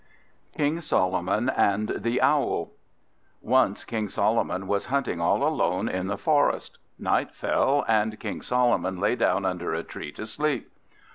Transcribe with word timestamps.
King 0.57 0.81
Solomon 0.81 1.47
and 1.49 1.89
the 1.89 2.23
Owl 2.23 2.71
ONCE 3.39 3.83
King 3.85 4.09
Solomon 4.09 4.65
was 4.65 4.85
hunting 4.87 5.21
all 5.21 5.47
alone 5.47 5.87
in 5.87 6.07
the 6.07 6.17
forest. 6.17 6.79
Night 6.97 7.35
fell, 7.35 7.85
and 7.87 8.19
King 8.19 8.41
Solomon 8.41 8.97
lay 8.99 9.15
down 9.15 9.45
under 9.45 9.75
a 9.75 9.83
tree 9.83 10.11
to 10.13 10.25
sleep. 10.25 10.71